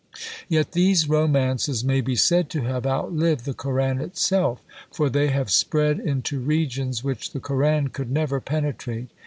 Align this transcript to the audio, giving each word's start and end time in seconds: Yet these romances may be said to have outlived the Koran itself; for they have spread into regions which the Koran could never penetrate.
Yet 0.49 0.71
these 0.71 1.07
romances 1.07 1.83
may 1.83 2.01
be 2.01 2.15
said 2.15 2.49
to 2.49 2.61
have 2.63 2.87
outlived 2.87 3.45
the 3.45 3.53
Koran 3.53 4.01
itself; 4.01 4.59
for 4.91 5.11
they 5.11 5.27
have 5.27 5.51
spread 5.51 5.99
into 5.99 6.39
regions 6.39 7.03
which 7.03 7.33
the 7.33 7.39
Koran 7.39 7.89
could 7.89 8.09
never 8.09 8.39
penetrate. 8.41 9.11